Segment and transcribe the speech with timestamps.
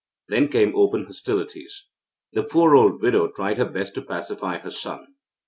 [0.29, 1.85] Then came open hostilities.
[2.33, 5.13] The poor old widow tried her best to pacify her son.